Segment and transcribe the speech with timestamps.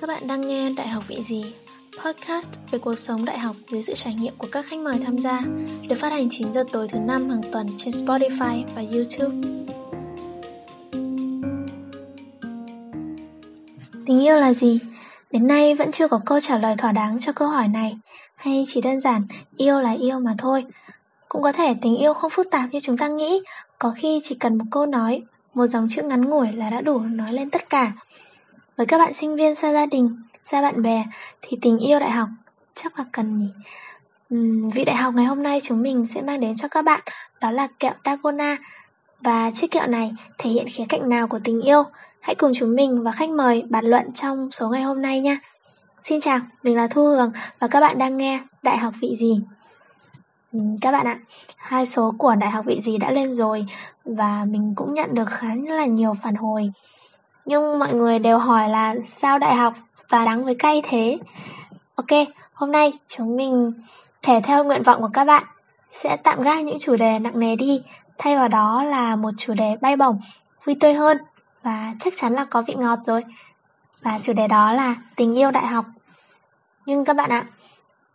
[0.00, 1.54] Các bạn đang nghe Đại học vị gì?
[2.04, 5.18] Podcast về cuộc sống đại học dưới sự trải nghiệm của các khách mời tham
[5.18, 5.40] gia,
[5.88, 9.48] được phát hành 9 giờ tối thứ năm hàng tuần trên Spotify và YouTube.
[14.06, 14.78] Tình yêu là gì?
[15.30, 17.96] Đến nay vẫn chưa có câu trả lời thỏa đáng cho câu hỏi này,
[18.34, 19.22] hay chỉ đơn giản
[19.56, 20.64] yêu là yêu mà thôi.
[21.30, 23.42] Cũng có thể tình yêu không phức tạp như chúng ta nghĩ,
[23.78, 25.22] có khi chỉ cần một câu nói,
[25.54, 27.92] một dòng chữ ngắn ngủi là đã đủ nói lên tất cả.
[28.76, 31.04] Với các bạn sinh viên xa gia đình, xa bạn bè
[31.42, 32.28] thì tình yêu đại học
[32.74, 33.48] chắc là cần nhỉ.
[34.34, 37.00] Uhm, vị đại học ngày hôm nay chúng mình sẽ mang đến cho các bạn
[37.40, 38.56] đó là kẹo dagona
[39.20, 41.82] và chiếc kẹo này thể hiện khía cạnh nào của tình yêu.
[42.20, 45.38] Hãy cùng chúng mình và khách mời bàn luận trong số ngày hôm nay nha.
[46.02, 49.40] Xin chào, mình là Thu Hường và các bạn đang nghe Đại học vị gì?
[50.52, 51.18] Ừ, các bạn ạ,
[51.56, 53.66] hai số của Đại học vị gì đã lên rồi
[54.04, 56.70] và mình cũng nhận được khá là nhiều phản hồi.
[57.44, 59.74] Nhưng mọi người đều hỏi là sao đại học
[60.08, 61.18] và đắng với cay thế?
[61.94, 63.72] Ok, hôm nay chúng mình
[64.22, 65.42] thể theo nguyện vọng của các bạn
[65.90, 67.82] sẽ tạm gác những chủ đề nặng nề đi,
[68.18, 70.20] thay vào đó là một chủ đề bay bổng,
[70.64, 71.18] vui tươi hơn
[71.62, 73.24] và chắc chắn là có vị ngọt rồi.
[74.02, 75.84] Và chủ đề đó là tình yêu đại học.
[76.86, 77.44] Nhưng các bạn ạ,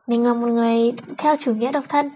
[0.07, 2.09] mình là một người theo chủ nghĩa độc thân.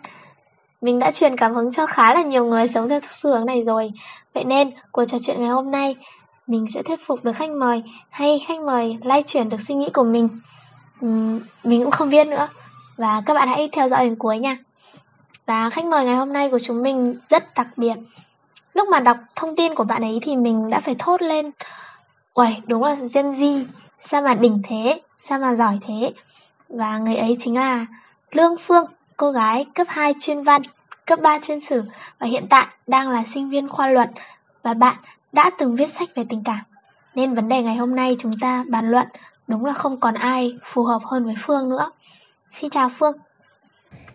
[0.82, 3.64] Mình đã truyền cảm hứng cho khá là nhiều người sống theo xu hướng này
[3.64, 3.92] rồi.
[4.34, 5.96] Vậy nên, cuộc trò chuyện ngày hôm nay,
[6.48, 9.90] mình sẽ thuyết phục được khách mời hay khách mời lay chuyển được suy nghĩ
[9.94, 10.30] của mình.
[11.06, 12.48] Uhm, mình cũng không biết nữa.
[12.98, 14.58] Và các bạn hãy theo dõi đến cuối nha.
[15.46, 17.96] Và khách mời ngày hôm nay của chúng mình rất đặc biệt.
[18.74, 21.52] Lúc mà đọc thông tin của bạn ấy thì mình đã phải thốt lên
[22.34, 23.66] Uầy, đúng là Gen Z
[24.02, 26.14] Sao mà đỉnh thế, sao mà giỏi thế
[26.70, 27.86] Và người ấy chính là
[28.32, 28.86] Lương Phương,
[29.20, 30.62] cô gái cấp 2 chuyên văn,
[31.06, 31.84] cấp 3 chuyên sử
[32.20, 34.10] Và hiện tại đang là sinh viên khoa luật
[34.64, 34.96] Và bạn
[35.32, 36.60] đã từng viết sách về tình cảm
[37.16, 39.08] Nên vấn đề ngày hôm nay chúng ta bàn luận
[39.48, 41.92] Đúng là không còn ai phù hợp hơn với Phương nữa
[42.52, 43.18] Xin chào Phương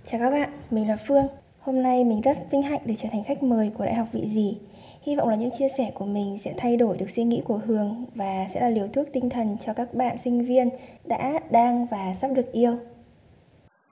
[0.04, 1.26] Chào các bạn, mình là Phương
[1.60, 4.28] Hôm nay mình rất vinh hạnh để trở thành khách mời của Đại học Vị
[4.28, 4.59] Gì.
[5.03, 7.60] Hy vọng là những chia sẻ của mình sẽ thay đổi được suy nghĩ của
[7.66, 10.69] Hường và sẽ là liều thuốc tinh thần cho các bạn sinh viên
[11.04, 12.78] đã, đang và sắp được yêu.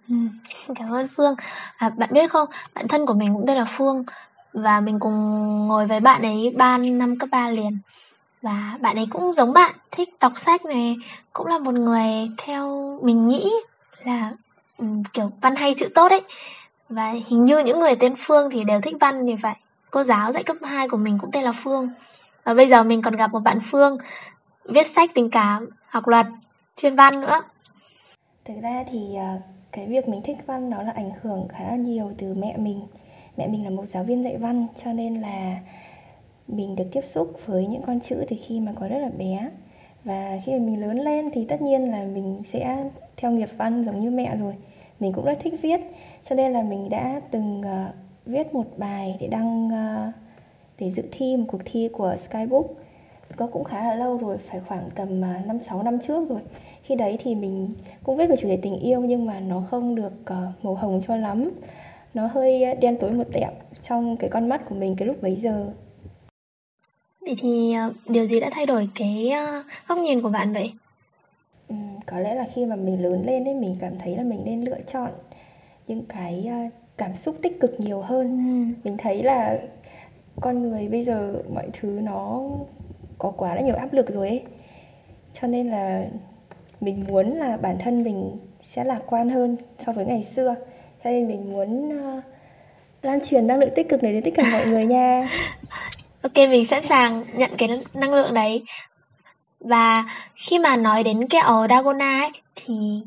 [0.08, 0.14] Ừ,
[0.74, 1.34] cảm ơn Phương.
[1.76, 4.04] À, bạn biết không, bạn thân của mình cũng tên là Phương
[4.52, 5.14] và mình cùng
[5.68, 7.78] ngồi với bạn ấy 3 năm cấp 3 liền.
[8.42, 10.96] Và bạn ấy cũng giống bạn, thích đọc sách này,
[11.32, 13.52] cũng là một người theo mình nghĩ
[14.04, 14.32] là
[14.78, 16.22] um, kiểu văn hay chữ tốt ấy
[16.88, 19.56] và hình như những người tên Phương thì đều thích văn thì phải.
[19.90, 21.90] Cô giáo dạy cấp 2 của mình cũng tên là Phương.
[22.44, 23.98] Và bây giờ mình còn gặp một bạn Phương
[24.64, 26.26] viết sách tình cảm, học luật,
[26.76, 27.42] chuyên văn nữa.
[28.44, 31.76] Thực ra thì uh cái việc mình thích văn nó là ảnh hưởng khá là
[31.76, 32.80] nhiều từ mẹ mình.
[33.36, 35.60] Mẹ mình là một giáo viên dạy văn cho nên là
[36.48, 39.50] mình được tiếp xúc với những con chữ từ khi mà còn rất là bé.
[40.04, 43.84] Và khi mà mình lớn lên thì tất nhiên là mình sẽ theo nghiệp văn
[43.84, 44.54] giống như mẹ rồi
[45.00, 45.80] mình cũng rất thích viết
[46.28, 47.94] cho nên là mình đã từng uh,
[48.26, 50.14] viết một bài để đăng uh,
[50.78, 52.66] để dự thi một cuộc thi của Skybook
[53.37, 56.41] có cũng khá là lâu rồi phải khoảng tầm uh, năm sáu năm trước rồi
[56.82, 59.94] khi đấy thì mình cũng viết về chủ đề tình yêu nhưng mà nó không
[59.94, 61.50] được uh, màu hồng cho lắm
[62.15, 63.50] nó hơi đen tối một tẹo
[63.82, 65.72] trong cái con mắt của mình cái lúc bấy giờ
[67.20, 67.75] Vậy thì
[68.09, 69.32] điều gì đã thay đổi cái
[69.88, 70.72] góc nhìn của bạn vậy?
[71.69, 71.75] Ừ,
[72.06, 74.60] có lẽ là khi mà mình lớn lên ấy mình cảm thấy là mình nên
[74.60, 75.10] lựa chọn
[75.87, 78.81] những cái uh, cảm xúc tích cực nhiều hơn ừ.
[78.84, 79.59] mình thấy là
[80.41, 82.50] con người bây giờ mọi thứ nó
[83.22, 84.42] có quá là nhiều áp lực rồi ấy
[85.40, 86.04] cho nên là
[86.80, 90.54] mình muốn là bản thân mình sẽ lạc quan hơn so với ngày xưa
[91.04, 92.24] cho nên mình muốn uh,
[93.02, 95.28] lan truyền năng lượng tích cực này đến tất cả mọi người nha
[96.22, 98.62] ok mình sẵn sàng nhận cái năng lượng đấy
[99.60, 100.04] và
[100.34, 103.00] khi mà nói đến kẹo Dagona ấy thì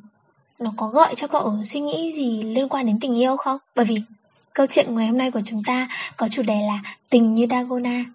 [0.60, 3.58] nó có gợi cho cậu suy nghĩ gì liên quan đến tình yêu không?
[3.76, 4.02] Bởi vì
[4.54, 8.06] câu chuyện ngày hôm nay của chúng ta có chủ đề là tình như Dagona.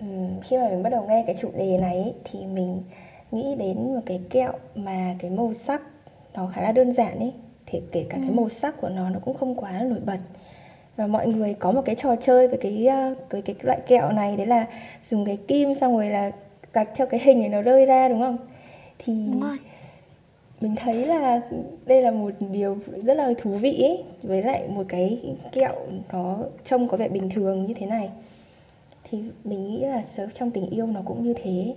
[0.00, 0.06] Ừ,
[0.42, 2.82] khi mà mình bắt đầu nghe cái chủ đề này thì mình
[3.32, 5.82] nghĩ đến một cái kẹo mà cái màu sắc
[6.34, 7.32] nó khá là đơn giản ấy
[7.66, 8.22] thì kể cả ừ.
[8.22, 10.18] cái màu sắc của nó nó cũng không quá nổi bật
[10.96, 12.88] và mọi người có một cái trò chơi về cái
[13.30, 14.66] cái cái loại kẹo này đấy là
[15.02, 16.30] dùng cái kim xong rồi là
[16.72, 18.38] gạch theo cái hình này nó rơi ra đúng không
[18.98, 19.58] thì đúng rồi.
[20.60, 21.40] mình thấy là
[21.86, 25.74] đây là một điều rất là thú vị ấy với lại một cái kẹo
[26.12, 28.10] nó trông có vẻ bình thường như thế này
[29.10, 30.02] thì mình nghĩ là
[30.34, 31.74] trong tình yêu nó cũng như thế.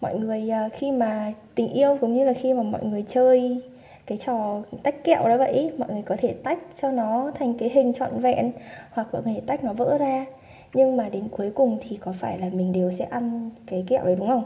[0.00, 3.60] Mọi người à, khi mà tình yêu cũng như là khi mà mọi người chơi
[4.06, 7.68] cái trò tách kẹo đó vậy mọi người có thể tách cho nó thành cái
[7.68, 8.52] hình trọn vẹn
[8.90, 10.26] hoặc mọi người tách nó vỡ ra.
[10.74, 14.04] Nhưng mà đến cuối cùng thì có phải là mình đều sẽ ăn cái kẹo
[14.04, 14.44] đấy đúng không?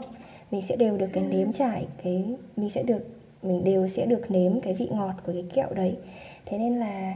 [0.51, 2.25] Mình sẽ đều được cái nếm trải cái
[2.57, 3.07] mình sẽ được
[3.43, 5.95] mình đều sẽ được nếm cái vị ngọt của cái kẹo đấy.
[6.45, 7.15] Thế nên là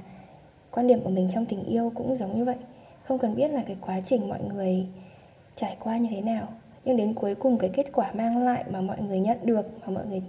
[0.72, 2.56] quan điểm của mình trong tình yêu cũng giống như vậy
[3.08, 4.86] không cần biết là cái quá trình mọi người
[5.56, 6.48] trải qua như thế nào.
[6.86, 9.94] Nhưng đến cuối cùng cái kết quả mang lại mà mọi người nhận được mà
[9.94, 10.22] mọi người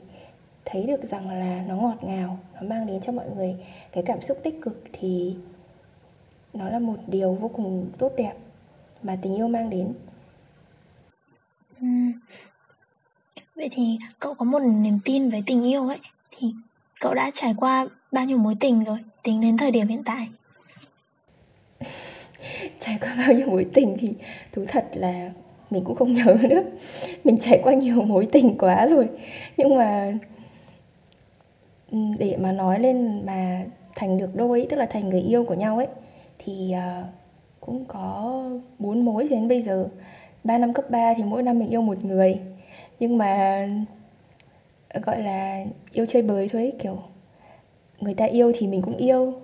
[0.65, 3.57] thấy được rằng là nó ngọt ngào nó mang đến cho mọi người
[3.93, 5.35] cái cảm xúc tích cực thì
[6.53, 8.35] nó là một điều vô cùng tốt đẹp
[9.03, 9.95] mà tình yêu mang đến.
[11.81, 11.87] Ừ.
[13.57, 15.99] vậy thì cậu có một niềm tin với tình yêu ấy
[16.31, 16.53] thì
[17.01, 20.29] cậu đã trải qua bao nhiêu mối tình rồi tính đến thời điểm hiện tại
[22.81, 24.09] trải qua bao nhiêu mối tình thì
[24.53, 25.31] thú thật là
[25.71, 26.62] mình cũng không nhớ nữa.
[27.25, 29.09] Mình trải qua nhiều mối tình quá rồi.
[29.56, 30.12] Nhưng mà
[32.19, 33.65] để mà nói lên mà
[33.97, 35.87] thành được đôi tức là thành người yêu của nhau ấy
[36.39, 37.06] thì uh,
[37.61, 38.45] cũng có
[38.79, 39.89] bốn mối đến bây giờ.
[40.44, 42.41] Ba năm cấp 3 thì mỗi năm mình yêu một người.
[43.01, 43.67] Nhưng mà
[45.03, 46.99] gọi là yêu chơi bời thôi ấy, kiểu
[48.01, 49.41] người ta yêu thì mình cũng yêu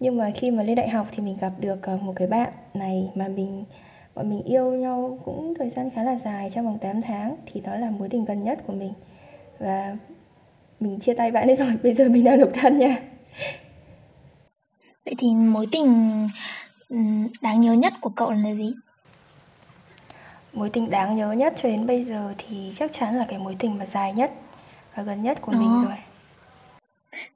[0.00, 2.52] nhưng mà khi mà lên đại học thì mình gặp được ờ, một cái bạn
[2.74, 3.64] này mà mình
[4.14, 7.60] bọn mình yêu nhau cũng thời gian khá là dài trong vòng 8 tháng thì
[7.60, 8.92] đó là mối tình gần nhất của mình.
[9.58, 9.96] Và
[10.80, 13.02] mình chia tay bạn ấy rồi bây giờ mình đang độc thân nha.
[15.04, 16.28] Vậy thì mối tình
[17.42, 18.72] đáng nhớ nhất của cậu là gì?
[20.52, 23.56] Mối tình đáng nhớ nhất cho đến bây giờ thì chắc chắn là cái mối
[23.58, 24.32] tình mà dài nhất
[24.94, 25.58] và gần nhất của Đó.
[25.58, 25.96] mình rồi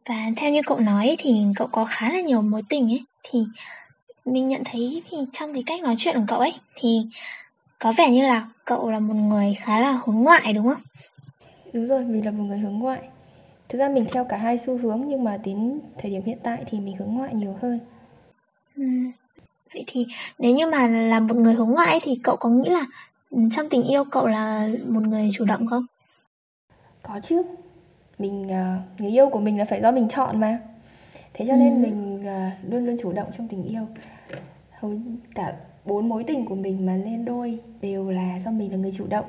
[0.06, 3.44] và theo như cậu nói thì cậu có khá là nhiều mối tình ấy thì
[4.24, 7.06] mình nhận thấy thì trong cái cách nói chuyện của cậu ấy thì
[7.78, 10.82] có vẻ như là cậu là một người khá là hướng ngoại đúng không?
[11.72, 13.00] Đúng rồi, mình là một người hướng ngoại.
[13.68, 16.64] Thực ra mình theo cả hai xu hướng nhưng mà đến thời điểm hiện tại
[16.70, 17.80] thì mình hướng ngoại nhiều hơn.
[18.76, 18.84] Ừ.
[19.74, 20.06] Vậy thì
[20.38, 22.86] nếu như mà là một người hướng ngoại thì cậu có nghĩ là
[23.30, 25.86] trong tình yêu cậu là một người chủ động không?
[27.02, 27.42] Có chứ.
[28.18, 30.58] Mình uh, người yêu của mình là phải do mình chọn mà.
[31.34, 31.88] Thế cho nên ừ.
[31.88, 33.86] mình uh, luôn luôn chủ động trong tình yêu.
[34.70, 34.92] Hầu
[35.34, 38.92] cả bốn mối tình của mình mà lên đôi đều là do mình là người
[38.92, 39.26] chủ động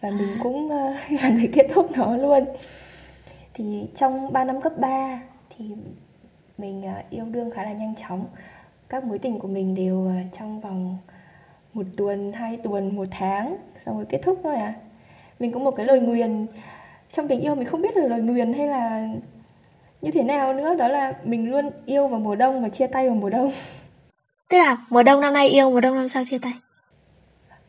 [0.00, 0.40] và mình à.
[0.42, 2.44] cũng uh, là người kết thúc nó luôn
[3.54, 5.22] thì trong 3 năm cấp 3
[5.56, 5.64] thì
[6.58, 8.26] mình uh, yêu đương khá là nhanh chóng
[8.88, 10.98] các mối tình của mình đều uh, trong vòng
[11.72, 13.56] một tuần hai tuần một tháng
[13.86, 14.74] xong rồi kết thúc thôi à
[15.38, 16.46] mình có một cái lời nguyền
[17.10, 19.08] trong tình yêu mình không biết là lời nguyền hay là
[20.02, 20.74] như thế nào nữa.
[20.74, 23.50] Đó là mình luôn yêu vào mùa đông và chia tay vào mùa đông.
[24.48, 26.52] Tức là mùa đông năm nay yêu mùa đông năm sau chia tay?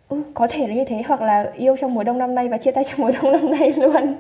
[0.10, 1.04] Ừ, có thể là như thế.
[1.08, 3.52] Hoặc là yêu trong mùa đông năm nay và chia tay trong mùa đông năm
[3.52, 4.16] nay luôn.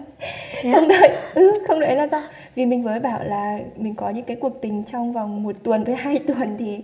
[0.74, 1.10] Không đợi.
[1.34, 2.22] Ừ, không đợi là sao
[2.56, 5.84] vì mình mới bảo là mình có những cái cuộc tình trong vòng một tuần
[5.84, 6.80] với hai tuần thì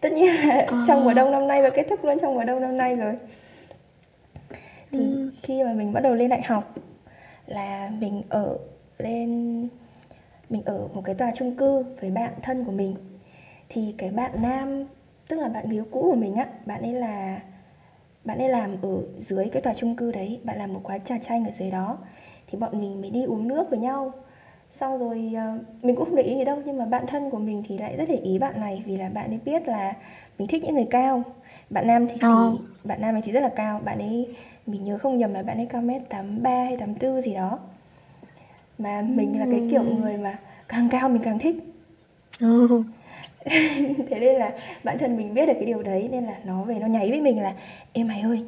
[0.00, 0.84] tất nhiên là à.
[0.88, 3.14] trong mùa đông năm nay và kết thúc luôn trong mùa đông năm nay rồi.
[4.92, 5.30] Thì ừ.
[5.42, 6.74] khi mà mình bắt đầu lên đại học
[7.46, 8.58] là mình ở
[8.98, 9.68] lên
[10.50, 12.94] mình ở một cái tòa chung cư với bạn thân của mình.
[13.68, 14.84] Thì cái bạn nam
[15.28, 17.40] tức là bạn người yêu cũ của mình á bạn ấy là
[18.24, 21.18] bạn ấy làm ở dưới cái tòa chung cư đấy bạn làm một quán trà
[21.18, 21.98] chanh ở dưới đó.
[22.46, 24.12] Thì bọn mình mới đi uống nước với nhau.
[24.70, 27.38] Xong rồi uh, mình cũng không để ý gì đâu nhưng mà bạn thân của
[27.38, 29.94] mình thì lại rất để ý bạn này vì là bạn ấy biết là
[30.38, 31.22] mình thích những người cao.
[31.70, 32.20] Bạn nam thì, oh.
[32.22, 34.28] thì bạn nam ấy thì rất là cao bạn ấy
[34.66, 37.34] mình nhớ không nhầm là bạn ấy cao mét tám ba hay tám tư gì
[37.34, 37.58] đó.
[38.78, 41.56] Mà mình là cái kiểu người mà càng cao mình càng thích.
[42.40, 42.82] Ừ.
[44.10, 44.52] thế nên là
[44.84, 47.20] bản thân mình biết được cái điều đấy nên là nó về nó nháy với
[47.20, 47.54] mình là
[47.92, 48.44] em mày ơi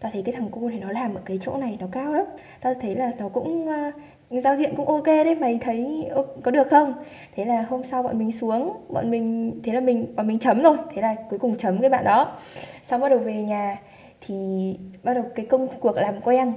[0.00, 2.24] tao thấy cái thằng cu này nó làm ở cái chỗ này nó cao lắm.
[2.60, 6.08] Tao thấy là nó cũng uh, giao diện cũng ok đấy mày thấy
[6.42, 6.94] có được không?
[7.36, 10.62] Thế là hôm sau bọn mình xuống bọn mình thế là mình bọn mình chấm
[10.62, 12.36] rồi thế là cuối cùng chấm cái bạn đó.
[12.84, 13.78] Xong bắt đầu về nhà
[14.26, 16.52] thì bắt đầu cái công cuộc làm quen.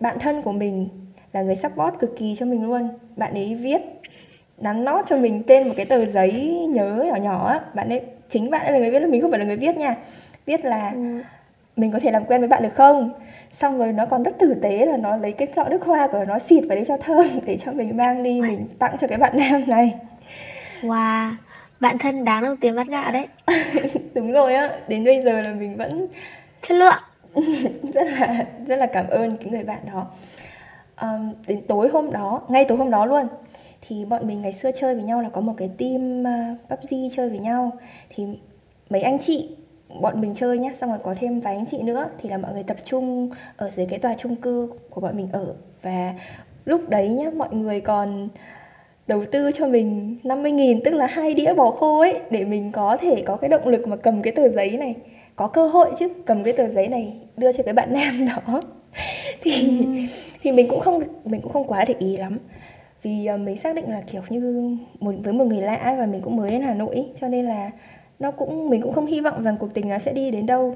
[0.00, 0.88] Bạn thân của mình
[1.32, 2.88] là người support cực kỳ cho mình luôn.
[3.16, 3.80] Bạn ấy viết
[4.58, 7.60] nắn nót cho mình tên một cái tờ giấy nhớ nhỏ nhỏ á.
[7.74, 8.00] Bạn ấy
[8.30, 9.96] chính bạn ấy là người viết mình không phải là người viết nha.
[10.46, 11.20] Viết là ừ.
[11.76, 13.12] mình có thể làm quen với bạn được không?
[13.52, 16.24] Xong rồi nó còn rất tử tế là nó lấy cái lọ nước hoa của
[16.24, 19.18] nó xịt vào đấy cho thơm để cho mình mang đi mình tặng cho cái
[19.18, 19.94] bạn nam này.
[20.82, 21.30] Wow
[21.80, 23.26] bạn thân đáng đồng tiền bát gạo đấy.
[24.14, 26.06] Đúng rồi á đến bây giờ là mình vẫn
[26.62, 27.02] chất lượng
[27.94, 30.06] rất là rất là cảm ơn cái người bạn đó.
[31.00, 33.26] Um, đến tối hôm đó ngay tối hôm đó luôn
[33.88, 36.80] thì bọn mình ngày xưa chơi với nhau là có một cái team ờ, uh,
[36.80, 37.72] PUBG chơi với nhau.
[38.08, 38.26] Thì
[38.90, 39.48] mấy anh chị
[40.00, 42.52] bọn mình chơi nhá xong rồi có thêm vài anh chị nữa thì là mọi
[42.52, 45.54] người tập trung ở dưới cái tòa chung cư của bọn mình ở.
[45.82, 46.14] Và
[46.64, 48.28] lúc đấy nhá mọi người còn
[49.06, 52.72] đầu tư cho mình 50 nghìn tức là hai đĩa bò khô ấy để mình
[52.72, 54.94] có thể có cái động lực mà cầm cái tờ giấy này
[55.40, 58.60] có cơ hội chứ cầm cái tờ giấy này đưa cho cái bạn nam đó.
[59.42, 59.86] Thì ừ.
[60.42, 62.38] thì mình cũng không mình cũng không quá để ý lắm.
[63.02, 66.20] Vì uh, mình xác định là kiểu như một với một người lạ và mình
[66.20, 67.70] cũng mới đến Hà Nội cho nên là
[68.18, 70.74] nó cũng mình cũng không hy vọng rằng cuộc tình nó sẽ đi đến đâu.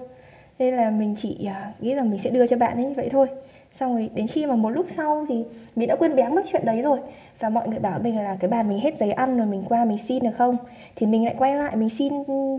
[0.59, 3.27] Nên là mình chỉ uh, nghĩ rằng mình sẽ đưa cho bạn ấy vậy thôi
[3.75, 5.45] xong rồi đến khi mà một lúc sau thì
[5.77, 6.99] mình đã quên béng mất chuyện đấy rồi.
[7.41, 9.85] Và mọi người bảo mình là cái bàn mình hết giấy ăn rồi mình qua
[9.85, 10.57] mình xin được không?
[10.97, 12.13] Thì mình lại quay lại mình xin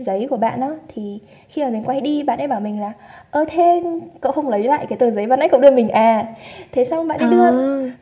[0.06, 1.18] giấy của bạn đó thì
[1.48, 2.92] khi mà mình quay đi bạn ấy bảo mình là
[3.30, 3.82] ơ thế
[4.20, 6.26] cậu không lấy lại cái tờ giấy ban nãy cậu đưa mình à?
[6.72, 7.52] Thế xong bạn ấy đưa à.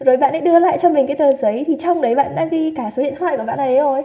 [0.01, 2.45] rồi bạn ấy đưa lại cho mình cái tờ giấy thì trong đấy bạn đã
[2.45, 4.03] ghi cả số điện thoại của bạn ấy rồi.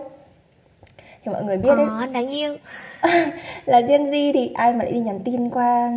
[1.25, 1.85] Thì mọi người biết đấy.
[1.99, 2.55] à, đáng yêu.
[3.65, 5.91] Là Gen Z thì ai mà lại đi nhắn tin qua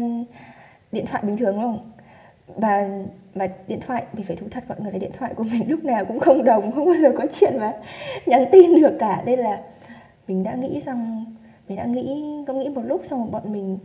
[0.92, 1.91] điện thoại bình thường không
[2.56, 2.88] và
[3.34, 5.62] mà điện thoại, mình phải thú thật mọi người là điện thoại của mình.
[5.70, 7.72] Lúc nào cũng không đồng, không bao giờ có chuyện mà
[8.26, 9.22] nhắn tin được cả.
[9.26, 9.60] Nên là
[10.28, 11.24] mình đã nghĩ rằng
[11.68, 13.78] mình đã nghĩ, có nghĩ một lúc xong rồi bọn mình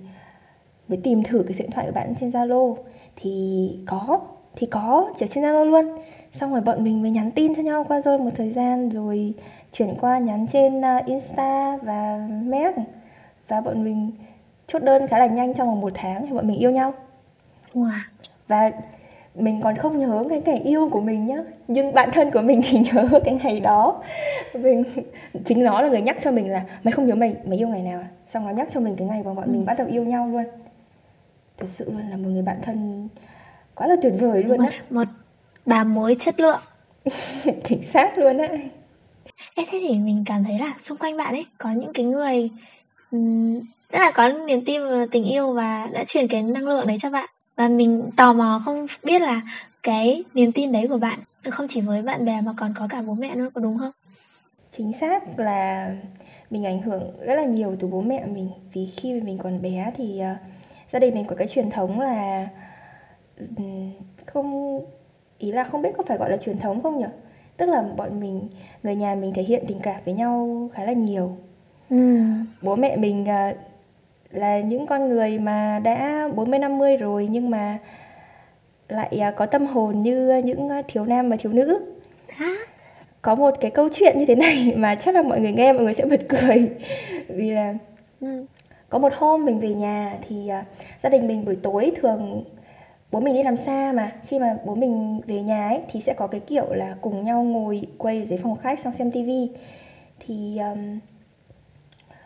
[0.87, 2.75] mới tìm thử cái điện thoại của bạn trên Zalo.
[3.15, 4.19] Thì có
[4.55, 5.85] thì có, chỉ trên Zalo luôn.
[6.33, 9.33] Xong rồi bọn mình mới nhắn tin cho nhau qua rồi một thời gian rồi
[9.71, 12.71] chuyển qua nhắn trên à, Insta và mail
[13.47, 14.11] và bọn mình
[14.67, 16.93] chốt đơn khá là nhanh trong vòng một tháng thì bọn mình yêu nhau.
[17.73, 17.99] Wow
[18.47, 18.71] và
[19.35, 21.37] mình còn không nhớ cái ngày yêu của mình nhá.
[21.67, 24.03] Nhưng bạn thân của mình thì nhớ cái ngày đó.
[24.53, 24.83] Mình
[25.45, 27.81] chính nó là người nhắc cho mình là mày không nhớ mày mày yêu ngày
[27.81, 28.07] nào à?
[28.27, 29.51] Xong nó nhắc cho mình cái ngày mà bọn ừ.
[29.51, 30.43] mình bắt đầu yêu nhau luôn.
[31.57, 33.07] Thật sự luôn là một người bạn thân
[33.75, 34.71] quá là tuyệt vời luôn á.
[34.89, 35.07] Một,
[35.65, 36.59] bà mối chất lượng.
[37.63, 38.47] Chính xác luôn á.
[39.55, 42.49] Ê, thế thì mình cảm thấy là xung quanh bạn ấy có những cái người
[43.11, 43.59] um,
[43.91, 46.97] rất là có niềm tin vào tình yêu và đã truyền cái năng lượng đấy
[46.99, 49.41] cho bạn và mình tò mò không biết là
[49.83, 53.01] cái niềm tin đấy của bạn không chỉ với bạn bè mà còn có cả
[53.01, 53.91] bố mẹ nữa có đúng không?
[54.71, 55.91] Chính xác là
[56.49, 58.49] mình ảnh hưởng rất là nhiều từ bố mẹ mình.
[58.73, 60.37] Vì khi mình còn bé thì uh,
[60.91, 62.47] gia đình mình có cái truyền thống là
[63.57, 63.91] um,
[64.25, 64.79] không
[65.37, 67.05] ý là không biết có phải gọi là truyền thống không nhỉ?
[67.57, 68.49] Tức là bọn mình
[68.83, 71.37] người nhà mình thể hiện tình cảm với nhau khá là nhiều.
[71.89, 72.19] Ừ.
[72.61, 73.57] bố mẹ mình uh,
[74.31, 77.77] là những con người mà đã 40 50 rồi nhưng mà
[78.89, 81.81] lại à, có tâm hồn như những à, thiếu nam và thiếu nữ.
[82.29, 82.53] Hả?
[83.21, 85.83] Có một cái câu chuyện như thế này mà chắc là mọi người nghe mọi
[85.83, 86.71] người sẽ bật cười
[87.27, 87.73] vì là
[88.21, 88.45] ừ.
[88.89, 90.65] có một hôm mình về nhà thì uh,
[91.03, 92.43] gia đình mình buổi tối thường
[93.11, 96.13] bố mình đi làm xa mà khi mà bố mình về nhà ấy thì sẽ
[96.13, 99.51] có cái kiểu là cùng nhau ngồi quay dưới phòng khách xong xem tivi
[100.19, 100.99] thì um,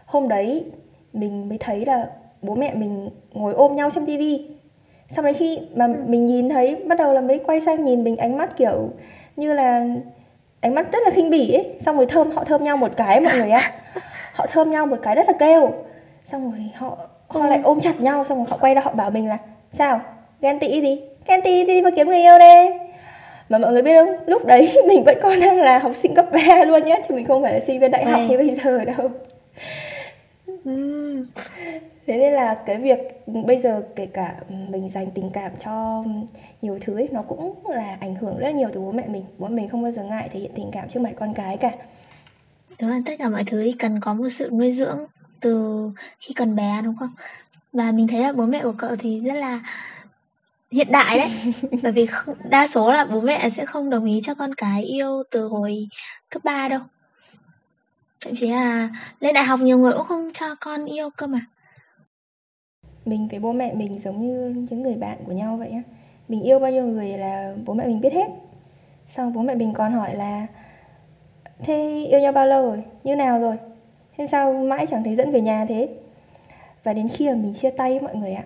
[0.06, 0.66] hôm đấy
[1.14, 2.10] mình mới thấy là
[2.42, 4.48] bố mẹ mình ngồi ôm nhau xem tivi
[5.10, 6.04] xong đấy khi mà ừ.
[6.08, 8.90] mình nhìn thấy bắt đầu là mới quay sang nhìn mình ánh mắt kiểu
[9.36, 9.86] như là
[10.62, 11.66] ánh mắt rất là khinh bỉ ấy.
[11.80, 13.72] Xong rồi thơm họ thơm nhau một cái mọi người ạ.
[14.34, 15.72] Họ thơm nhau một cái rất là kêu.
[16.26, 17.48] Xong rồi họ họ ừ.
[17.48, 19.38] lại ôm chặt nhau xong rồi họ quay ra họ bảo mình là
[19.72, 20.02] sao?
[20.42, 21.02] Ghen tị gì?
[21.28, 22.80] Ghen tị đi mà kiếm người yêu đây
[23.50, 24.16] mà mọi người biết không?
[24.26, 27.28] Lúc đấy mình vẫn còn đang là học sinh cấp 3 luôn nhé chứ mình
[27.28, 29.10] không phải là sinh viên đại học như bây giờ đâu
[32.08, 32.98] thế nên là cái việc
[33.46, 36.04] bây giờ kể cả mình dành tình cảm cho
[36.62, 39.24] nhiều thứ ấy, nó cũng là ảnh hưởng rất nhiều từ bố mẹ mình.
[39.38, 41.58] Bố mẹ mình không bao giờ ngại thể hiện tình cảm trước mặt con cái
[41.58, 41.72] cả.
[42.80, 45.00] Đúng là tất cả mọi thứ cần có một sự nuôi dưỡng
[45.40, 45.90] từ
[46.20, 47.10] khi còn bé đúng không?
[47.74, 49.60] Và mình thấy là bố mẹ của cậu thì rất là
[50.72, 51.30] hiện đại đấy.
[51.84, 52.08] Bởi vì
[52.50, 55.88] đa số là bố mẹ sẽ không đồng ý cho con cái yêu từ hồi
[56.30, 56.80] cấp 3 đâu
[58.26, 61.40] thậm chí là lên đại học nhiều người cũng không cho con yêu cơ mà.
[63.06, 65.82] Mình với bố mẹ mình giống như những người bạn của nhau vậy á.
[66.28, 68.28] Mình yêu bao nhiêu người là bố mẹ mình biết hết.
[69.08, 70.48] Sau bố mẹ mình còn hỏi là,
[71.60, 72.84] thế yêu nhau bao lâu rồi?
[73.04, 73.58] Như nào rồi?
[74.18, 75.90] Thế sao mãi chẳng thấy dẫn về nhà thế?
[76.84, 78.44] Và đến khi mà mình chia tay mọi người ạ,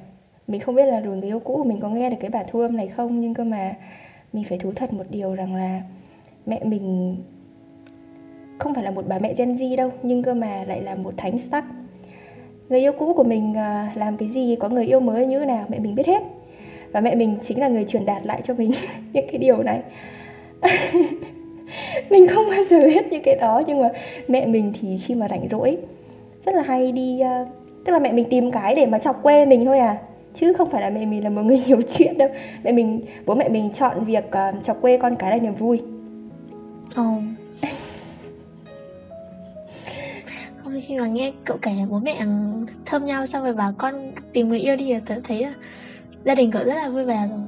[0.48, 2.46] mình không biết là rồi người yêu cũ của mình có nghe được cái bản
[2.52, 3.76] thu âm này không, nhưng cơ mà
[4.34, 5.82] mình phải thú thật một điều rằng là
[6.46, 7.18] mẹ mình
[8.58, 11.14] không phải là một bà mẹ Gen Z đâu nhưng cơ mà lại là một
[11.18, 11.66] thánh sắc.
[12.70, 15.46] Người yêu cũ của mình à, làm cái gì có người yêu mới như thế
[15.46, 16.24] nào mẹ mình biết hết.
[16.92, 18.72] Và mẹ mình chính là người truyền đạt lại cho mình
[19.14, 19.82] những cái điều này.
[22.10, 23.90] Mình không bao giờ biết những cái đó nhưng mà
[24.28, 25.78] mẹ mình thì khi mà rảnh rỗi
[26.46, 27.48] rất là hay đi uh,
[27.86, 29.98] tức là mẹ mình tìm cái để mà chọc quê mình thôi à.
[30.40, 32.30] Chứ không phải là mẹ mình là một người nhiều chuyện đâu.
[32.64, 35.82] Mẹ mình bố mẹ mình chọn việc uh, chọc quê con cái là niềm vui.
[37.02, 37.24] Oh.
[40.88, 42.26] khi mà nghe cậu kể bố mẹ
[42.86, 45.46] thơm nhau xong rồi bảo con tìm người yêu đi thì tớ thấy
[46.26, 47.40] gia đình cậu rất là vui vẻ rồi.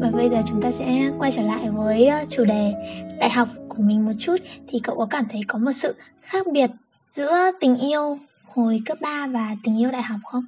[0.00, 2.72] Vâng, bây giờ chúng ta sẽ quay trở lại với ờ, chủ đề
[3.20, 4.36] đại học của mình một chút.
[4.68, 6.70] Thì cậu có cảm thấy có một sự khác biệt
[7.14, 10.44] giữa tình yêu hồi cấp 3 và tình yêu đại học không?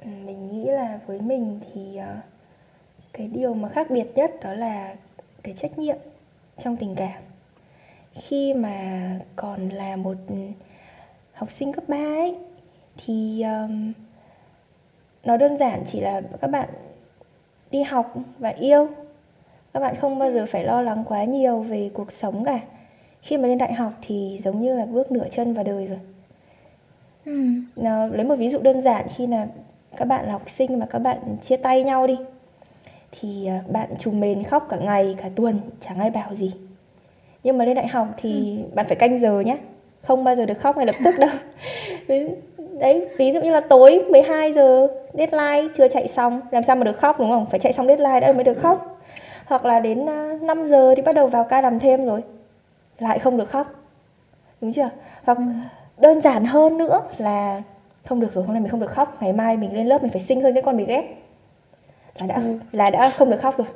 [0.00, 2.16] Ừ, mình nghĩ là với mình thì ờ,
[3.12, 4.94] cái điều mà khác biệt nhất đó là
[5.42, 5.96] cái trách nhiệm
[6.58, 7.22] trong tình cảm.
[8.14, 10.16] Khi mà còn là một
[11.32, 12.36] học sinh cấp 3 ấy
[12.96, 13.92] thì um,
[15.24, 16.68] nó đơn giản chỉ là các bạn
[17.70, 18.88] đi học và yêu.
[19.72, 22.60] Các bạn không bao giờ phải lo lắng quá nhiều về cuộc sống cả
[23.28, 25.98] khi mà lên đại học thì giống như là bước nửa chân vào đời rồi.
[27.24, 27.42] Ừ.
[27.76, 29.46] Nào, lấy một ví dụ đơn giản khi là
[29.96, 32.16] các bạn là học sinh mà các bạn chia tay nhau đi
[33.20, 36.52] thì à, bạn trùm mền khóc cả ngày cả tuần chẳng ai bảo gì.
[37.44, 38.74] Nhưng mà lên đại học thì ừ.
[38.74, 39.56] bạn phải canh giờ nhé
[40.02, 41.30] không bao giờ được khóc ngay lập tức đâu.
[42.78, 46.84] Đấy ví dụ như là tối 12 giờ deadline chưa chạy xong làm sao mà
[46.84, 47.46] được khóc đúng không?
[47.50, 49.00] Phải chạy xong deadline đã mới được khóc.
[49.46, 50.06] Hoặc là đến
[50.42, 52.22] 5 à, giờ thì bắt đầu vào ca làm thêm rồi
[52.98, 53.66] lại không được khóc.
[54.60, 54.90] Đúng chưa?
[55.24, 55.38] Hoặc
[55.98, 57.62] đơn giản hơn nữa là
[58.04, 60.12] không được rồi hôm nay mình không được khóc ngày mai mình lên lớp mình
[60.12, 61.04] phải xinh hơn cái con mình ghét.
[62.20, 62.58] Là đã ừ.
[62.72, 63.66] là đã không được khóc rồi.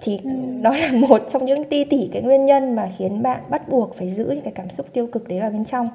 [0.00, 0.30] Thì ừ.
[0.60, 3.96] nó là một trong những ti tỉ cái nguyên nhân mà khiến bạn bắt buộc
[3.96, 5.88] phải giữ những cái cảm xúc tiêu cực đấy vào bên trong.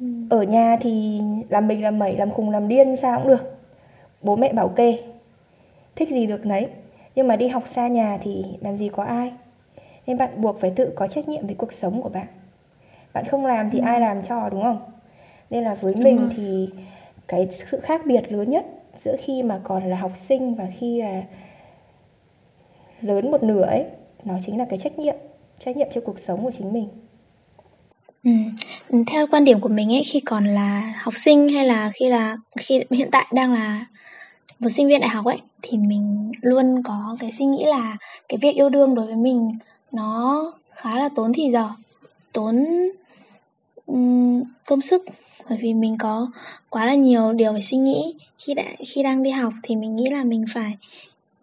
[0.00, 0.06] Ừ.
[0.30, 3.58] ở nhà thì làm mình làm mẩy làm khùng làm điên sao cũng được.
[4.22, 4.98] Bố mẹ bảo kê
[5.96, 6.68] thích gì được nấy
[7.14, 9.32] nhưng mà đi học xa nhà thì làm gì có ai
[10.06, 12.26] nên bạn buộc phải tự có trách nhiệm với cuộc sống của bạn
[13.12, 13.84] bạn không làm thì ừ.
[13.84, 14.78] ai làm cho đúng không
[15.50, 16.68] nên là với đúng mình thì
[17.28, 18.66] cái sự khác biệt lớn nhất
[19.04, 21.22] giữa khi mà còn là học sinh và khi là
[23.00, 23.84] lớn một nửa ấy
[24.24, 25.16] nó chính là cái trách nhiệm
[25.64, 26.88] trách nhiệm cho cuộc sống của chính mình
[28.24, 28.30] Ừ.
[29.06, 32.36] Theo quan điểm của mình ấy khi còn là học sinh hay là khi là
[32.56, 33.86] khi hiện tại đang là
[34.58, 37.96] một sinh viên đại học ấy thì mình luôn có cái suy nghĩ là
[38.28, 39.58] cái việc yêu đương đối với mình
[39.94, 41.70] nó khá là tốn thì giờ
[42.32, 42.66] tốn
[43.86, 45.04] um, công sức.
[45.48, 46.30] Bởi vì mình có
[46.68, 48.14] quá là nhiều điều phải suy nghĩ.
[48.38, 50.76] Khi đã khi đang đi học thì mình nghĩ là mình phải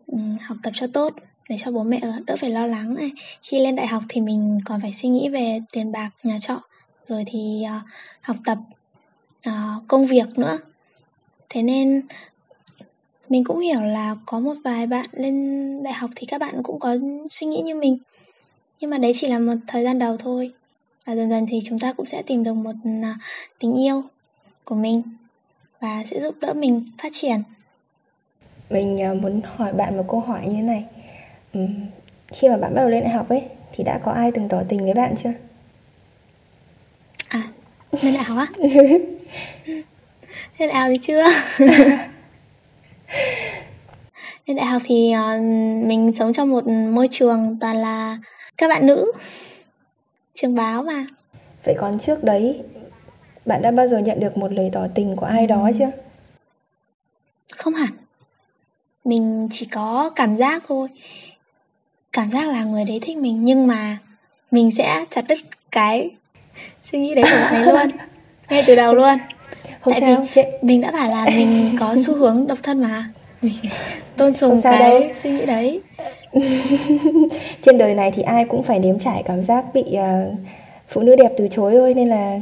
[0.07, 1.13] um, học tập cho tốt
[1.49, 3.11] để cho bố mẹ đỡ phải lo lắng này.
[3.43, 6.61] Khi lên đại học thì mình còn phải suy nghĩ về tiền bạc nhà trọ
[7.05, 7.87] rồi thì uh,
[8.21, 8.57] học tập
[9.49, 10.57] uh, công việc nữa.
[11.49, 12.01] Thế nên
[13.29, 16.79] mình cũng hiểu là có một vài bạn lên đại học thì các bạn cũng
[16.79, 16.97] có
[17.29, 17.97] suy nghĩ như mình
[18.81, 20.51] nhưng mà đấy chỉ là một thời gian đầu thôi.
[21.05, 23.05] Và dần dần thì chúng ta cũng sẽ tìm được một uh,
[23.59, 24.03] tình yêu
[24.63, 25.01] của mình
[25.79, 27.37] và sẽ giúp đỡ mình phát triển.
[28.69, 30.85] Mình uh, muốn hỏi bạn một câu hỏi như thế này.
[32.27, 33.41] Khi mà bạn bắt đầu lên đại học ấy
[33.71, 35.33] thì đã có ai từng tỏ tình với bạn chưa?
[37.27, 37.43] À
[38.01, 38.47] lên đại học á?
[40.57, 41.23] Lên đại học thì chưa.
[44.45, 45.41] Lên đại học thì uh,
[45.85, 48.17] mình sống trong một môi trường toàn là
[48.61, 49.11] các bạn nữ.
[50.33, 51.05] Trường báo mà.
[51.63, 52.59] Vậy còn trước đấy
[53.45, 55.91] bạn đã bao giờ nhận được một lời tỏ tình của ai đó chưa?
[57.57, 57.89] Không hẳn.
[59.03, 60.87] Mình chỉ có cảm giác thôi.
[62.13, 63.97] Cảm giác là người đấy thích mình nhưng mà
[64.51, 65.39] mình sẽ chặt đứt
[65.71, 66.11] cái
[66.83, 67.97] suy nghĩ đấy của bạn ấy luôn.
[68.49, 69.17] Ngay từ đầu luôn.
[69.81, 73.09] Không tại sao, vì mình đã bảo là mình có xu hướng độc thân mà.
[73.41, 73.53] Mình
[74.17, 75.01] tôn sùng cái đâu.
[75.13, 75.81] suy nghĩ đấy
[77.61, 80.33] trên đời này thì ai cũng phải nếm trải cảm giác bị uh,
[80.87, 82.39] phụ nữ đẹp từ chối thôi nên là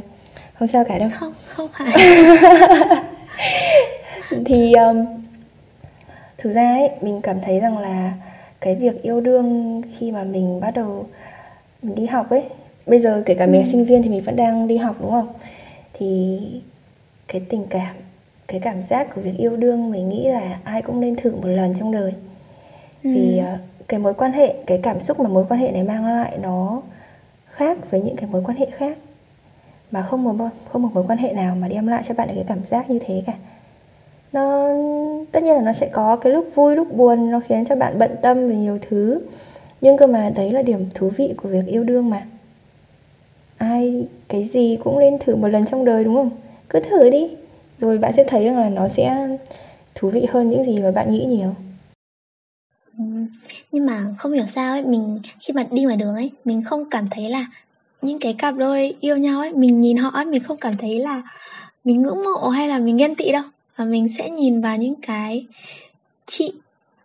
[0.54, 1.92] không sao cả đâu không không phải
[4.46, 5.06] thì um,
[6.38, 8.12] thực ra ấy mình cảm thấy rằng là
[8.60, 11.06] cái việc yêu đương khi mà mình bắt đầu
[11.82, 12.42] mình đi học ấy
[12.86, 13.50] bây giờ kể cả ừ.
[13.50, 15.28] mình sinh viên thì mình vẫn đang đi học đúng không
[15.92, 16.38] thì
[17.28, 17.94] cái tình cảm
[18.48, 21.48] cái cảm giác của việc yêu đương mình nghĩ là ai cũng nên thử một
[21.48, 22.12] lần trong đời
[23.04, 23.10] ừ.
[23.14, 26.06] vì uh, cái mối quan hệ, cái cảm xúc mà mối quan hệ này mang
[26.06, 26.82] lại nó
[27.46, 28.98] khác với những cái mối quan hệ khác.
[29.90, 32.34] Mà không một không một mối quan hệ nào mà đem lại cho bạn được
[32.34, 33.32] cái cảm giác như thế cả.
[34.32, 34.68] Nó,
[35.32, 37.98] tất nhiên là nó sẽ có cái lúc vui, lúc buồn, nó khiến cho bạn
[37.98, 39.20] bận tâm về nhiều thứ.
[39.80, 42.26] Nhưng cơ mà đấy là điểm thú vị của việc yêu đương mà.
[43.58, 46.30] Ai, cái gì cũng nên thử một lần trong đời, đúng không?
[46.68, 47.30] Cứ thử đi,
[47.78, 49.28] rồi bạn sẽ thấy rằng là nó sẽ
[49.94, 51.54] thú vị hơn những gì mà bạn nghĩ nhiều
[53.72, 56.90] nhưng mà không hiểu sao ấy, mình khi mà đi ngoài đường ấy, mình không
[56.90, 57.46] cảm thấy là
[58.02, 60.98] những cái cặp đôi yêu nhau ấy, mình nhìn họ ấy, mình không cảm thấy
[60.98, 61.22] là
[61.84, 63.42] mình ngưỡng mộ hay là mình ghen tị đâu.
[63.76, 65.46] Và mình sẽ nhìn vào những cái
[66.26, 66.52] chị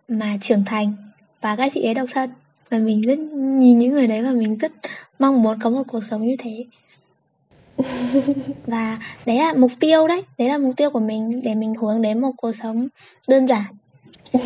[0.08, 0.93] mà trưởng thành
[1.41, 2.30] và các chị ấy độc thân.
[2.69, 4.71] Và mình rất nhìn những người đấy và mình rất
[5.19, 6.65] mong muốn có một cuộc sống như thế.
[8.67, 12.01] Và đấy là mục tiêu đấy đấy là mục tiêu của mình để mình hướng
[12.01, 12.88] đến một cuộc sống
[13.30, 13.63] đơn giản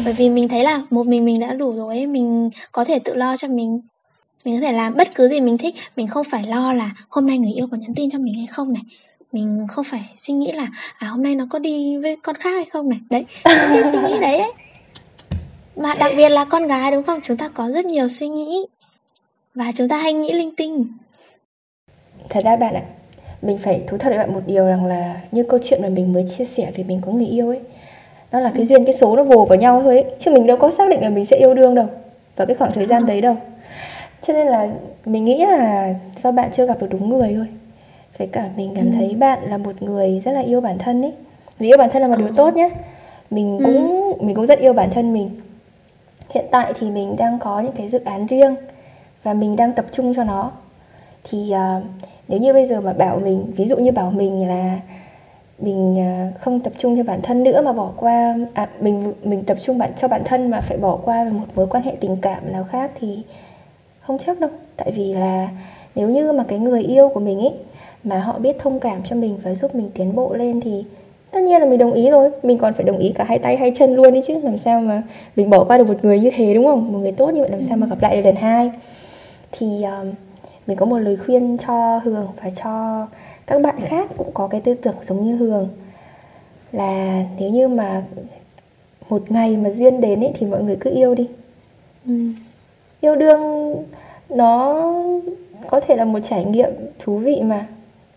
[0.06, 2.08] bởi vì mình thấy là một mình mình đã đủ rồi ấy.
[2.08, 3.82] mình có thể tự lo cho mình.
[4.46, 7.28] Mình có thể làm bất cứ gì mình thích mình không phải lo là hôm
[7.28, 8.84] nay người yêu có nhắn tin cho mình hay không này.
[9.32, 12.50] Mình không phải suy nghĩ là à hôm nay nó có đi với con khác
[12.50, 13.00] hay không này.
[13.10, 14.52] Đấy cái suy nghĩ đấy ấy.
[15.76, 17.20] mà đặc biệt là con gái đúng không?
[17.24, 18.66] Chúng ta có rất nhiều suy nghĩ.
[19.56, 20.88] Và chúng ta hay nghĩ linh tinh.
[22.30, 22.82] Thật ra bạn ạ
[23.42, 26.14] mình phải thú thật với bạn một điều rằng là như câu chuyện mà mình
[26.14, 27.60] mới chia sẻ về mình có người yêu ấy
[28.32, 30.06] nó là cái duyên cái số nó vồ vào nhau thôi ấy.
[30.20, 31.86] chứ mình đâu có xác định là mình sẽ yêu đương đâu
[32.36, 33.36] vào cái khoảng thời gian đấy đâu
[34.28, 34.68] cho nên là
[35.06, 37.48] mình nghĩ là do bạn chưa gặp được đúng người thôi
[38.18, 38.92] với cả mình cảm ừ.
[38.96, 41.14] thấy bạn là một người rất là yêu bản thân ấy
[41.60, 42.70] vì yêu bản thân là một điều tốt nhé
[43.30, 43.66] mình ừ.
[43.66, 44.26] cũng ừ.
[44.26, 45.30] mình cũng rất yêu bản thân mình
[46.30, 48.56] hiện tại thì mình đang có những cái dự án riêng
[49.24, 50.52] và mình đang tập trung cho nó
[51.24, 51.84] thì uh,
[52.28, 54.80] nếu như bây giờ mà bảo mình ví dụ như bảo mình là
[55.62, 59.44] mình à, không tập trung cho bản thân nữa mà bỏ qua à, mình mình
[59.44, 62.18] tập trung bản cho bản thân mà phải bỏ qua một mối quan hệ tình
[62.22, 63.20] cảm nào khác thì
[64.02, 64.50] không chắc đâu.
[64.78, 65.50] Tại vì là
[65.96, 67.54] nếu như mà cái người yêu của mình ấy
[68.04, 70.84] mà họ biết thông cảm cho mình và giúp mình tiến bộ lên thì
[71.32, 72.32] tất nhiên là mình đồng ý rồi.
[72.44, 74.42] Mình còn phải đồng ý cả hai tay hai chân luôn đi chứ.
[74.44, 75.04] Làm sao mà
[75.36, 76.94] mình bỏ qua được một người như thế đúng không?
[76.94, 78.72] Một người tốt như vậy làm sao mà gặp lại được lần hai?
[79.52, 80.12] Thì um,
[80.68, 83.06] mình có một lời khuyên cho hường và cho
[83.50, 85.70] các bạn khác cũng có cái tư tưởng giống như hường.
[86.72, 88.04] Là nếu như mà
[89.10, 91.28] một ngày mà duyên đến ấy thì mọi người cứ yêu đi.
[92.06, 92.14] Ừ.
[93.02, 93.76] yêu đương
[94.30, 94.84] nó
[95.68, 97.68] có thể là một trải nghiệm thú vị mà.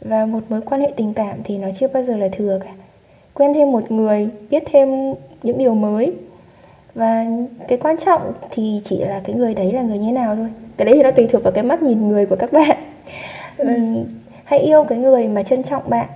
[0.01, 2.71] Và một mối quan hệ tình cảm thì nó chưa bao giờ là thừa cả.
[3.35, 6.13] Quen thêm một người biết thêm những điều mới.
[6.95, 7.27] Và
[7.69, 10.49] cái quan trọng thì chỉ là cái người đấy là người như thế nào thôi.
[10.77, 12.79] Cái đấy thì nó tùy thuộc vào cái mắt nhìn người của các bạn.
[13.57, 13.67] Ừ.
[14.53, 16.09] hãy yêu cái người mà trân trọng bạn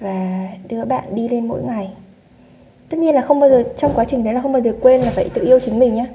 [0.00, 1.90] và đưa bạn đi lên mỗi ngày.
[2.88, 5.00] Tất nhiên là không bao giờ trong quá trình đấy là không bao giờ quên
[5.00, 6.06] là phải tự yêu chính mình nhé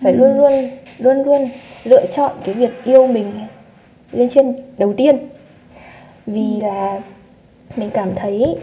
[0.00, 0.18] phải ừ.
[0.18, 1.48] luôn luôn luôn luôn
[1.84, 3.32] lựa chọn cái việc yêu mình
[4.12, 5.18] lên trên đầu tiên.
[6.26, 7.00] Vì là
[7.76, 8.56] mình cảm thấy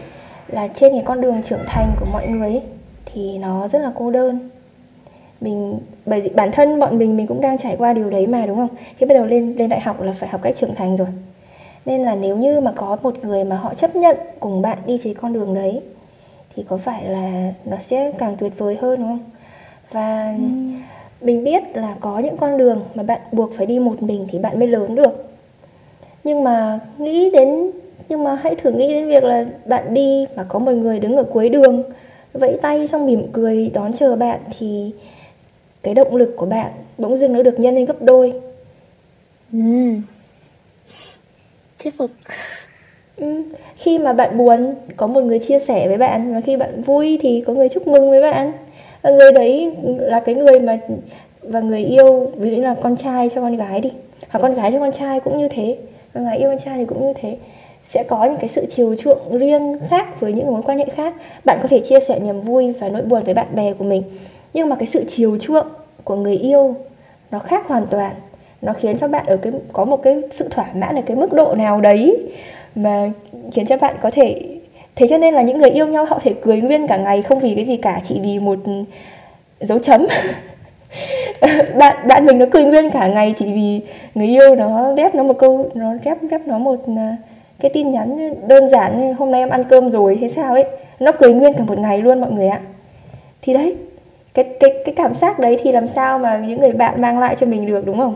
[0.48, 2.62] là trên cái con đường trưởng thành của mọi người ấy,
[3.04, 4.50] thì nó rất là cô đơn.
[5.40, 8.46] Mình bởi vì bản thân bọn mình mình cũng đang trải qua điều đấy mà
[8.46, 8.76] đúng không?
[8.96, 11.08] Khi bắt đầu lên lên đại học là phải học cách trưởng thành rồi
[11.86, 15.00] nên là nếu như mà có một người mà họ chấp nhận cùng bạn đi
[15.04, 15.80] trên con đường đấy
[16.56, 19.30] thì có phải là nó sẽ càng tuyệt vời hơn đúng không
[19.90, 20.44] và ừ.
[21.26, 24.38] mình biết là có những con đường mà bạn buộc phải đi một mình thì
[24.38, 25.32] bạn mới lớn được
[26.24, 27.70] nhưng mà nghĩ đến
[28.08, 31.16] nhưng mà hãy thử nghĩ đến việc là bạn đi mà có một người đứng
[31.16, 31.82] ở cuối đường
[32.32, 34.92] vẫy tay xong mỉm cười đón chờ bạn thì
[35.82, 38.32] cái động lực của bạn bỗng dưng nó được nhân lên gấp đôi
[39.52, 39.58] ừ
[41.82, 42.10] thuyết phục.
[43.16, 43.42] Ừ.
[43.76, 47.18] khi mà bạn buồn, có một người chia sẻ với bạn và khi bạn vui
[47.22, 48.52] thì có người chúc mừng với bạn.
[49.02, 50.78] Và người đấy là cái người mà,
[51.42, 53.90] và người yêu, ví dụ như là con trai cho con gái đi,
[54.28, 55.76] hoặc con gái cho con trai cũng như thế
[56.12, 57.36] và người yêu con trai thì cũng như thế.
[57.88, 61.14] Sẽ có những cái sự chiều chuộng riêng khác với những mối quan hệ khác.
[61.44, 64.02] Bạn có thể chia sẻ niềm vui và nỗi buồn với bạn bè của mình,
[64.54, 65.66] nhưng mà cái sự chiều chuộng
[66.04, 66.74] của người yêu
[67.30, 68.14] nó khác hoàn toàn
[68.62, 71.32] nó khiến cho bạn ở cái, có một cái sự thỏa mãn ở cái mức
[71.32, 72.16] độ nào đấy
[72.74, 73.10] mà
[73.52, 74.42] khiến cho bạn có thể,
[74.96, 77.40] thế cho nên là những người yêu nhau họ thể cười nguyên cả ngày không
[77.40, 78.58] vì cái gì cả, chỉ vì một
[79.60, 80.06] dấu chấm.
[81.74, 83.80] Bạn bạn mình nó cười nguyên cả ngày chỉ vì
[84.14, 87.16] người yêu nó rep nó một câu, nó rep rep nó một à,
[87.60, 90.64] cái tin nhắn đơn giản, hôm nay em ăn cơm rồi hay sao ấy.
[91.00, 92.60] Nó cười nguyên cả một ngày luôn mọi người ạ.
[93.42, 93.76] Thì đấy,
[94.34, 97.36] cái cái cái cảm giác đấy thì làm sao mà những người bạn mang lại
[97.36, 98.14] cho mình được, đúng không?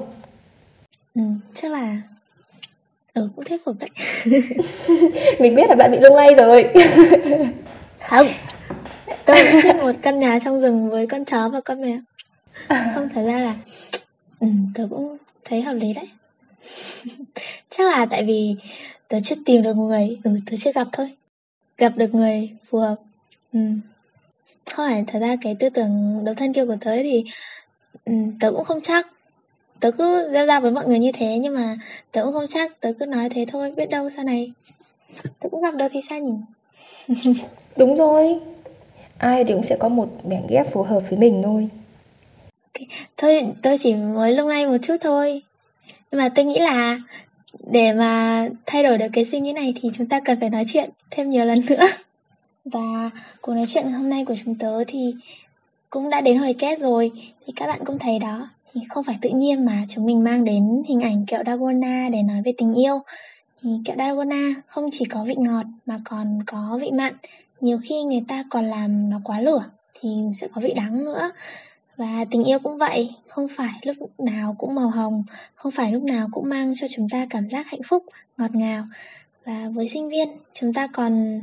[1.16, 1.22] Ừ,
[1.54, 2.02] chắc là
[3.14, 3.90] ừ cũng thuyết phục đấy.
[5.40, 6.64] Mình biết là bạn bị lung lay rồi.
[8.08, 8.26] Không
[9.24, 11.98] tôi thích một căn nhà trong rừng với con chó và con mèo.
[12.68, 13.54] Không thật ra là
[14.40, 16.08] ừ, tớ cũng thấy hợp lý đấy.
[17.70, 18.56] Chắc là tại vì
[19.08, 21.16] tớ chưa tìm được người ừ tớ chưa gặp thôi.
[21.78, 22.96] Gặp được người phù hợp
[23.52, 23.60] ừ.
[24.70, 27.24] Không phải thật ra cái tư tưởng đấu thân kia của tớ thì
[28.04, 29.06] um, tớ cũng không chắc
[29.80, 31.76] tớ cứ giao ra với mọi người như thế nhưng mà
[32.12, 34.52] tớ cũng không chắc tớ cứ nói thế thôi biết đâu sau này
[35.40, 36.34] tớ cũng gặp được thì sao nhỉ?
[37.76, 38.40] Đúng rồi
[39.18, 41.68] ai thì cũng sẽ có một mảnh ghép phù hợp với mình thôi.
[42.74, 42.88] Okay.
[43.16, 45.42] thôi tôi chỉ mới lung lay một chút thôi.
[46.10, 46.98] Nhưng mà tôi nghĩ là
[47.70, 50.64] để mà thay đổi được cái suy nghĩ này thì chúng ta cần phải nói
[50.66, 51.86] chuyện thêm nhiều lần nữa.
[52.64, 53.10] Và
[53.40, 55.14] cuộc nói chuyện hôm nay của chúng tớ thì
[55.90, 57.10] cũng đã đến hồi kết rồi
[57.46, 60.44] Thì các bạn cũng thấy đó thì không phải tự nhiên mà chúng mình mang
[60.44, 63.02] đến hình ảnh kẹo Dalgona để nói về tình yêu.
[63.62, 67.14] Thì kẹo Dalgona không chỉ có vị ngọt mà còn có vị mặn.
[67.60, 69.64] Nhiều khi người ta còn làm nó quá lửa
[70.00, 71.30] thì sẽ có vị đắng nữa.
[71.96, 76.02] Và tình yêu cũng vậy, không phải lúc nào cũng màu hồng, không phải lúc
[76.02, 78.04] nào cũng mang cho chúng ta cảm giác hạnh phúc,
[78.38, 78.84] ngọt ngào.
[79.44, 81.40] Và với sinh viên, chúng ta còn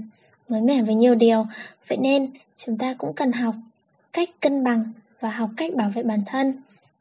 [0.50, 1.46] mới mẻ với nhiều điều.
[1.88, 3.56] Vậy nên chúng ta cũng cần học
[4.14, 4.84] cách cân bằng
[5.20, 6.54] và học cách bảo vệ bản thân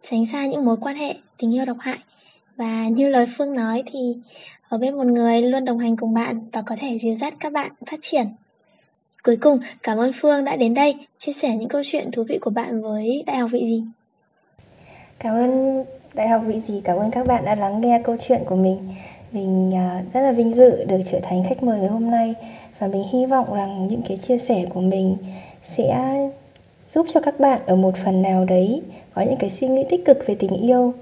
[0.02, 1.98] tránh xa những mối quan hệ, tình yêu độc hại.
[2.56, 4.16] Và như lời phương nói thì
[4.68, 7.52] ở bên một người luôn đồng hành cùng bạn và có thể dìu dắt các
[7.52, 8.26] bạn phát triển.
[9.22, 12.38] Cuối cùng, cảm ơn phương đã đến đây chia sẻ những câu chuyện thú vị
[12.40, 13.84] của bạn với đại học vị gì.
[15.18, 15.84] Cảm ơn
[16.14, 18.78] đại học vị gì, cảm ơn các bạn đã lắng nghe câu chuyện của mình.
[19.32, 22.34] Mình à, rất là vinh dự được trở thành khách mời ngày hôm nay
[22.78, 25.16] và mình hy vọng rằng những cái chia sẻ của mình
[25.76, 26.14] sẽ
[26.94, 28.82] giúp cho các bạn ở một phần nào đấy
[29.14, 30.94] có những cái suy nghĩ tích cực về tình yêu.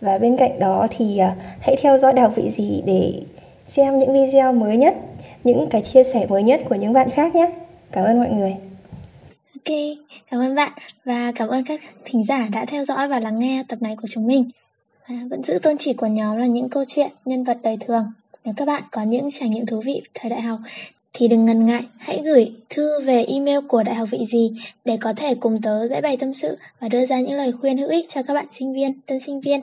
[0.00, 3.14] Và bên cạnh đó thì à, hãy theo dõi đào vị gì để
[3.66, 4.96] xem những video mới nhất,
[5.44, 7.52] những cái chia sẻ mới nhất của những bạn khác nhé.
[7.92, 8.54] Cảm ơn mọi người.
[9.54, 9.76] Ok,
[10.30, 10.72] cảm ơn bạn
[11.04, 14.08] và cảm ơn các thính giả đã theo dõi và lắng nghe tập này của
[14.10, 14.50] chúng mình.
[15.08, 18.12] Và vẫn giữ tôn chỉ của nhóm là những câu chuyện, nhân vật đời thường.
[18.44, 20.58] Nếu các bạn có những trải nghiệm thú vị thời đại học
[21.12, 24.50] thì đừng ngần ngại, hãy gửi thư về email của Đại học Vị Gì
[24.84, 27.78] để có thể cùng tớ giải bày tâm sự và đưa ra những lời khuyên
[27.78, 29.60] hữu ích cho các bạn sinh viên, tân sinh viên.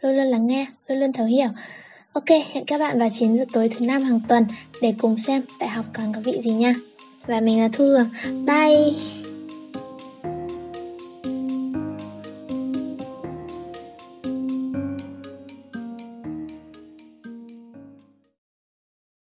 [0.00, 1.48] Luôn luôn lắng nghe, luôn luôn thấu hiểu.
[2.12, 4.44] Ok, hẹn các bạn vào 9 giờ tối thứ năm hàng tuần
[4.80, 6.74] để cùng xem đại học còn có vị gì nha.
[7.26, 8.10] Và mình là Thu Hương.
[8.46, 9.25] Bye!